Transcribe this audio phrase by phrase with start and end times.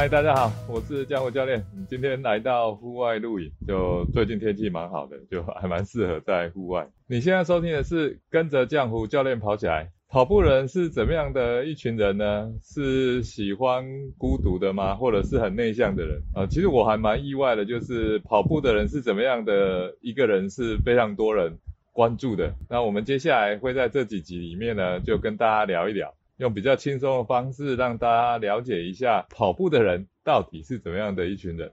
[0.00, 1.62] 嗨，大家好，我是江湖教练。
[1.86, 6.88] 今天来到户外露营，就最近天气蛮好的，就还蛮适合在户外。
[7.06, 9.90] 你现在收听的是跟着江湖教练跑起来。
[10.08, 12.50] 跑步人是怎么样的一群人呢？
[12.62, 13.84] 是喜欢
[14.16, 14.94] 孤独的吗？
[14.94, 16.22] 或者是很内向的人？
[16.34, 21.58] 啊，其实我还蛮意外的，就是跑步的人是怎么样的一个人，是非常多人
[21.92, 22.54] 关注的。
[22.70, 26.14] 那我们接下来会在这几集里面呢，就跟大家聊一聊。
[26.40, 31.70] 用比较轻松的方式让大家了解一下跑步的人到底是怎么样的一群人。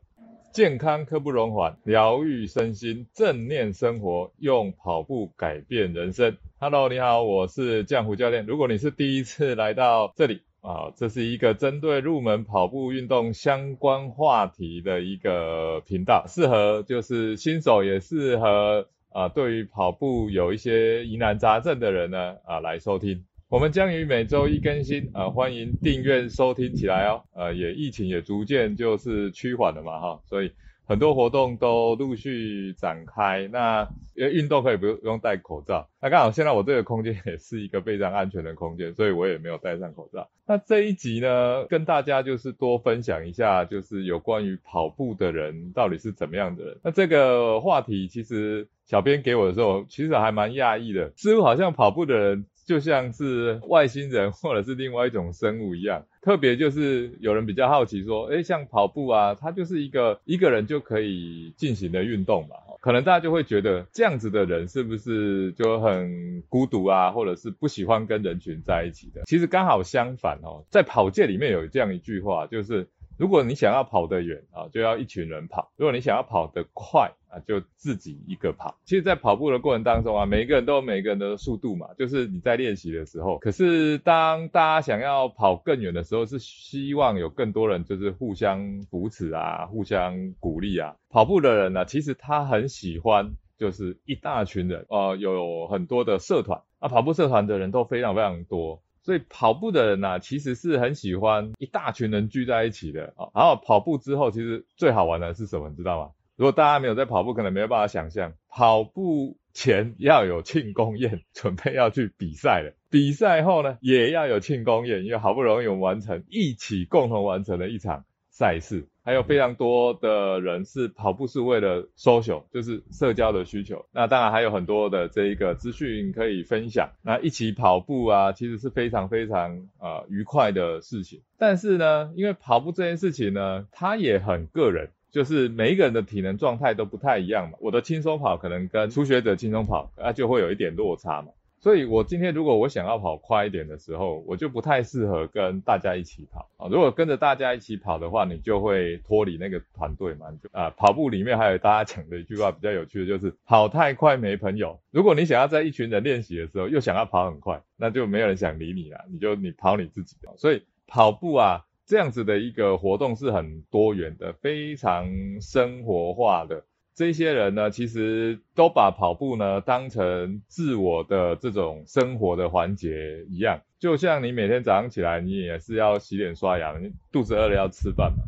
[0.52, 6.36] 健康刻不容缓，疗愈身心，正念生活，用跑步改变人生。
[6.60, 8.46] Hello，你好，我是江湖教练。
[8.46, 23.24] 如果你是第一次来到这里啊，这是一个针对入门跑步运动相关话题的一个频道，适合就是新手，也适合啊对于跑步有一些疑难杂症的人呢啊来收听。
[23.50, 27.24] 我们将于每周一更新，啊，欢迎订阅收听起来哦。
[27.34, 30.52] 呃，也疫情也逐渐就是趋缓了嘛，哈，所以
[30.84, 33.48] 很多活动都陆续展开。
[33.48, 40.28] 那因为运动可以不用不用戴口罩，那刚好现在我这个空间也是一个非常安全的空间，所以我也没有戴上口罩。
[40.46, 46.78] 那这一集呢，跟大家就是多分享一下，就是有关于跑步的人到底是怎么样的人。
[46.84, 52.46] 那这个话题其实小编给我的时候，其实还蛮讶异的，似乎好像跑步的人。
[52.68, 69.22] 就像是外星人或者是另外一种生物一样，特别就是有人比较好奇说，哎，像跑步啊，它就是一个一个人就可以进行的运动嘛，可能大家就会觉得这样子的人是不是就很孤独啊，或者是不喜欢跟人群在一起的？
[69.26, 72.88] 其实刚好相反哦，在跑界里面有这样一句话，就是。
[73.18, 78.76] 如果你想要跑得远啊，就要一群人跑；如果你想要跑得快啊，就自己一个跑。
[78.86, 83.40] 其实，在跑步的过程当中啊，每一个人都有每个人的速度嘛，就是你在练习的时候。
[83.40, 90.96] 可是，当大家想要跑更远的时候，是希望有更多人就是互相扶持啊，互相鼓励啊。
[91.10, 98.84] 跑步的人呢，其实他很喜欢就是一大群人，呃，有很多的社团啊，跑步社团的人都非常非常多。
[99.08, 103.32] 所以跑步的人呢，其实是很喜欢一大群人聚在一起的啊。
[103.34, 106.12] 然后跑步之后，其实最好玩的是什么，你知道吗？
[106.36, 112.76] 如果大家没有在跑步，可能没有办法想象，跑步前要有庆功宴，准备要去比赛了。
[112.90, 118.04] 比赛后呢，也要有庆功宴，因为好不容易我们完成，一起共同完成了一场。
[118.30, 123.86] 赛事还有非常多的人是跑步是为了 social，就是社交的需求。
[123.94, 126.90] 那当然还有很多的这一个资讯可以分享。
[127.04, 131.22] 那一起跑步啊，其实是非常非常呃愉快的事情。
[131.38, 137.58] 但是呢，因为跑步这件事情呢，它也很个人，就是每一个人的体能状态都不太一样嘛。
[137.62, 141.30] 我的轻松跑可能跟初学者轻松跑啊就会有一点落差嘛。
[141.60, 146.68] 所以，我今天如果我想要跑快一点的时候，我就不太适合跟大家一起跑啊。
[146.70, 150.28] 如果跟着大家一起跑的话，你就会脱离那个团队嘛。
[150.52, 154.80] 啊，跑步里面还有大家讲的一句话比较有趣的，就是跑太快没朋友。
[154.92, 159.06] 如果你想要在一群人练习的时候，又想要跑很快，那就没有人想理你了。
[159.12, 160.32] 你就你跑你自己的。
[160.38, 165.08] 所以跑步啊，这样子的一个活动是很多元的，非常
[165.42, 166.64] 生活化的。
[166.98, 178.24] 这些人呢，其实都把跑步呢当成自我的这种生活的环节一样，就像你每天早上起来，你也是要洗脸刷牙，你肚子饿了要吃饭嘛。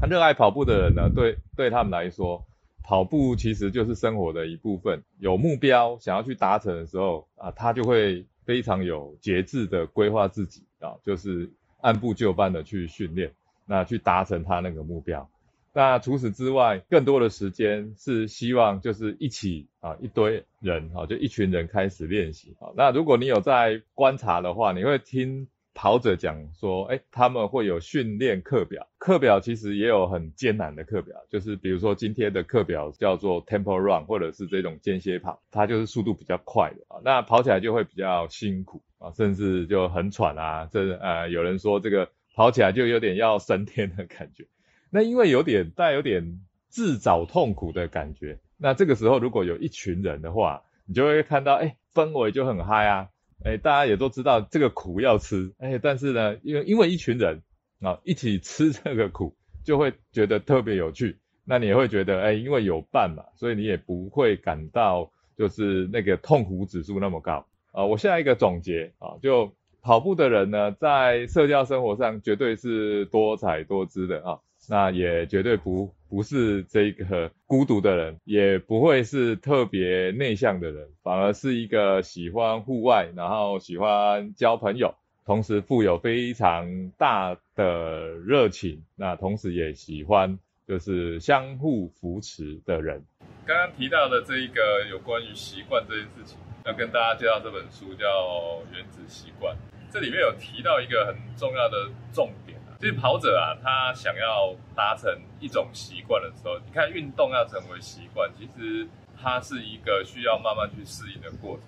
[0.00, 2.44] 他热爱跑步的人呢，对对他们来说，
[2.82, 5.00] 跑步其实就是生活的一部分。
[5.20, 11.48] 有目标想要去达成的时候啊，他就会非常有节制的规划自己啊，就是
[11.82, 13.30] 按部就班的去训练，
[13.64, 15.30] 那去达成他那个目标。
[15.76, 22.72] 那除此之外，更多的时间是希望就是一起啊一堆人啊，就一群人开始练习啊。
[22.74, 44.46] 那如果你有在观察的话，你会听跑者讲说，哎，他们会有训练课表，课表其实也有很艰难的课表，就是比如说今天的课表叫做 tempo run，或者是这种间歇跑，它就是速度比较快的啊，那跑起来就会比较辛苦啊，甚至就很喘啊，这呃有人说这个跑起来就有点要升天的感觉。
[44.90, 53.08] 那因为有点带有点自找痛苦的感觉，那这个时候如果有一群人的话，你就会看到，哎，氛围就很嗨啊，
[53.44, 57.42] 哎，大家也都知道这个苦要吃，哎，但是呢，因为因为一群人
[57.80, 59.34] 啊一起吃这个苦，
[59.64, 67.84] 就会觉得特别有趣，那你也会觉得，哎，因为有伴嘛，所以你也不会感到就是那个痛苦指数那么高啊。
[67.84, 69.52] 我下一个总结啊，就
[69.82, 74.38] 跑步的人呢，在社交生活上绝对是多彩多姿的啊。
[74.68, 93.04] 那也绝对不不是这个孤独的人，也不会是特别内向的人，反而是一个喜欢户外，然后喜欢交朋友，同时富有非常大的热情，那同时也喜欢就是相互扶持的人。
[93.46, 98.06] 刚刚提到的这一个有关于习惯这件事情，要跟大家介绍这本书叫
[98.72, 99.54] 《原子习惯》。
[99.88, 108.86] 这里面有提到一个很重要的重点啊，就是跑者啊，他想要达成一种习惯的时候，你看运动要成为习惯，其实
[109.20, 111.64] 它是一个需要慢慢去适应的过程。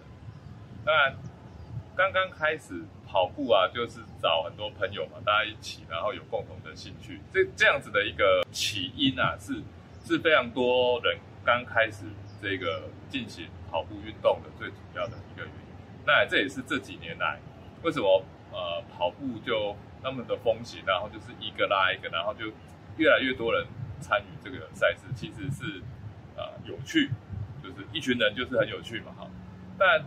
[0.84, 1.16] 当然，
[1.96, 9.62] 刚刚开始跑步啊，就是找很多朋友嘛，大家一起，然后有共同的兴趣，这这样子的一个起因啊，是
[10.05, 11.19] 是非常多人。
[11.44, 12.05] 刚开始
[12.43, 17.40] 这个进行跑步运动的最主要的一个原因，那这也是这几年来
[17.82, 18.22] 为什么
[18.52, 22.47] 呃跑步就那么的风行，然后就是一个拉一个，然后就
[22.97, 23.67] 越来越多人
[24.00, 25.83] 参与这个赛事，其实是
[26.37, 27.11] 呃有趣，
[27.62, 29.29] 就是一群人就是很有趣嘛哈。
[29.79, 30.05] 但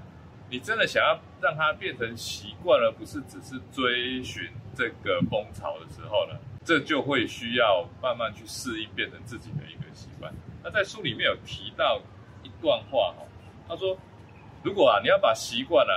[0.49, 10.33] 你真的想要让它变成习惯，而不是只是追寻这个风潮的时候呢，这就会需要慢慢去适应，变成自己的一个习惯。
[10.63, 12.01] 那在书里面有提到
[12.43, 13.23] 一段话哈，
[13.67, 13.97] 他说，
[14.61, 15.93] 如果啊你要把习惯呢，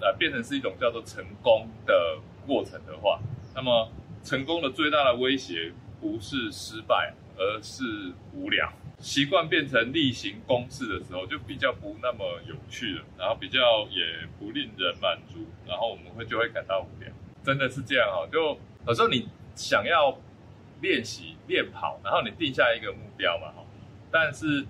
[0.00, 3.20] 呃变成是一种叫做成功的过程的话，
[3.54, 3.90] 那么
[4.22, 8.72] 成功的最大的威胁不是失败，而是无聊。
[8.98, 17.10] 习惯变成例行公事的时候，就比较不那么有趣了，然后比较也不令人满足，然后我们会就会感到无聊。
[17.42, 18.56] 真的是这样哈，就
[18.86, 20.16] 有时候你想要
[20.80, 23.64] 练习练跑，然后你定下一个目标嘛哈。
[24.10, 24.64] 但是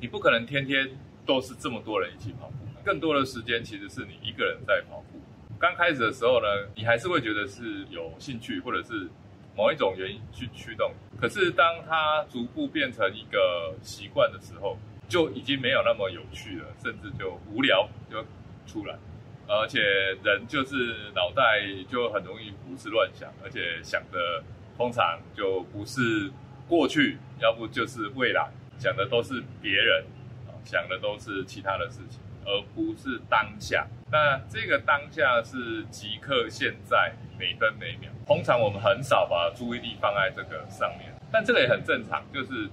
[0.00, 0.88] 你不可能天天
[1.26, 2.54] 都是这么多人一起跑步，
[2.84, 5.20] 更多的时间其实是你一个人在跑步。
[5.62, 9.08] 刚开始的时候呢，你还是会觉得是有兴趣，或者是
[9.56, 10.90] 某一种原因去驱动。
[11.20, 14.76] 可是当它逐步变成一个习惯的时候，
[15.08, 18.24] 就已经没有那么有趣了，甚至就无聊就
[18.66, 18.98] 出来。
[19.46, 19.80] 而且
[20.24, 24.42] 人就是脑袋就很容易胡思乱想，而且想的
[24.76, 26.28] 通常就不是。
[26.68, 28.48] 过去，要不就是未来，
[28.78, 30.04] 想的都是别人，
[30.46, 33.86] 啊，想的都是其他的事情，而不是当下。
[34.10, 38.10] 那这个当下是即刻现在，每分每秒。
[38.26, 42.68] 通常我们很少把注意力放在这个上面，但这个也很正常，就是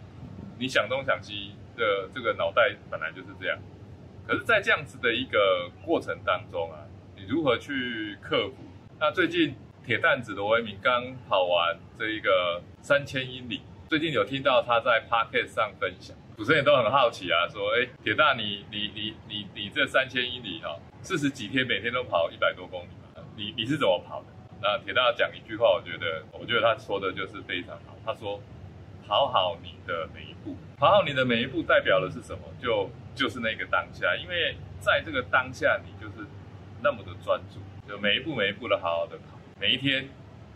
[0.57, 3.57] 你想东想西的这个脑袋本来就是这样。
[4.27, 6.85] 可是，在这样子的一个过程当中啊，
[7.15, 8.55] 你如何去克服？
[8.99, 13.61] 那最近铁蛋子罗维明刚跑完这一个三千英里。
[13.87, 23.21] 最近有听到他在 p o c k e t 上分享，主持人都很好奇啊，说：“哎，铁大，你你你你你这三千英里哈，四十几天每天都跑一百多公里嘛？
[23.35, 24.27] 你你是怎么跑的？”
[24.63, 27.93] 那铁大讲一句话，我觉得我觉得他说的就是非常好。
[28.05, 28.41] 他说
[29.05, 32.39] ：“跑好你的每一步，跑好你的每一步代表的是什么？
[32.57, 36.25] 就就是那个当下，因为在这个当下，你就是
[36.81, 40.07] 那么的专注，就每一步每一步的好好的跑，每一天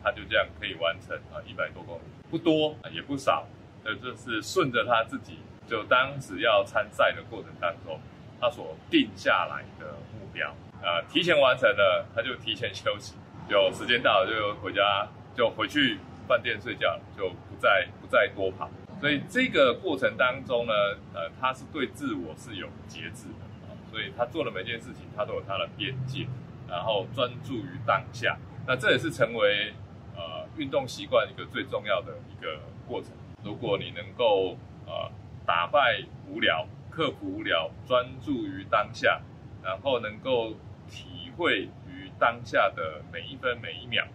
[0.01, 3.45] 他就这样可以完成啊一百多公里。”不多也不少，
[3.83, 7.99] 呃，就是顺着他自己就当时要参赛的过程当中，
[8.39, 10.49] 他所定下来的目标，
[10.81, 13.15] 啊，提前完成了，他就提前休息，
[13.49, 18.69] 就时间到了就回家，就回去饭店睡觉，就不再不再多跑。
[18.99, 20.73] 所以这个过程当中呢，
[21.13, 26.27] 呃，他是对自我是有节制的啊，所以他做的每件事情，他都有他的边界，
[26.69, 28.37] 然后专注于当下。
[28.67, 29.73] 那这也是成为。
[30.15, 33.09] 呃，运动习惯一个最重要的一个过程。
[33.43, 34.55] 如果你能够
[34.85, 35.09] 呃
[35.45, 39.21] 打败无聊，克服无聊，专注于当下，
[39.63, 40.53] 然后能够
[40.89, 44.05] 体会于当下的每一分每一秒，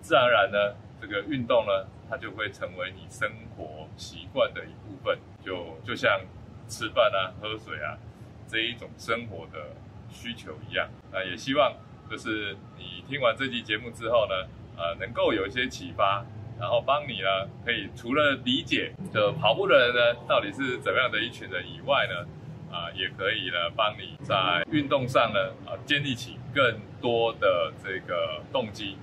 [0.00, 5.18] 自然而然呢，这个运动呢，它就会成为你生活习惯的一部分。
[5.42, 6.20] 就就像
[6.68, 7.98] 吃饭啊、喝水啊
[8.46, 9.74] 这一种生活的
[10.08, 10.88] 需求一样。
[11.12, 11.74] 那也希望
[12.10, 14.48] 就是你听完这期节目之后呢。
[14.76, 16.26] 呃，能够有一些启发，
[16.58, 22.26] 然后帮你呢，可以除了理解这跑步的人呢到底是怎么样的一群人以外呢，
[22.74, 28.96] 啊，也可以呢帮你在运动上呢啊建立起更多的这个动机。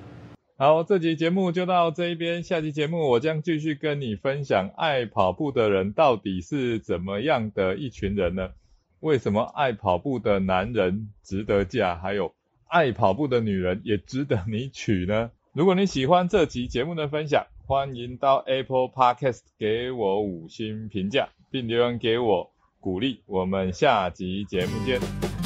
[0.57, 8.51] 好，这集节目就到这一边，下期节目我将继续跟你分享爱跑步的人到底是怎么样的一群人呢？
[8.99, 12.35] 为什么爱跑步的男人值得嫁，还有
[12.67, 15.31] 爱跑步的女人也值得你娶呢？
[15.53, 23.21] 如果你喜欢这集节目的分享，欢迎到 Apple Podcast 给我五星评价，并留言给我鼓励。
[23.25, 25.40] 我们下集节目见。